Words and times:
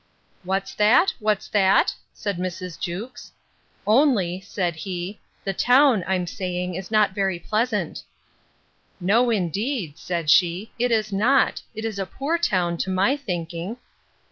What's 0.43 0.73
that? 0.73 1.13
what's 1.19 1.47
that? 1.49 1.93
said 2.11 2.37
Mrs. 2.39 2.79
Jewkes.—Only, 2.79 4.39
said 4.41 4.77
he, 4.77 5.19
the 5.43 5.53
town, 5.53 6.03
I'm 6.07 6.25
saying, 6.25 6.73
is 6.73 6.89
not 6.89 7.13
very 7.13 7.37
pleasant. 7.37 8.01
No, 8.99 9.29
indeed, 9.29 9.99
said 9.99 10.27
she, 10.31 10.71
it 10.79 10.89
is 10.89 11.13
not; 11.13 11.61
it 11.75 11.85
is 11.85 11.99
a 11.99 12.07
poor 12.07 12.39
town, 12.39 12.77
to 12.77 12.89
my 12.89 13.15
thinking. 13.15 13.77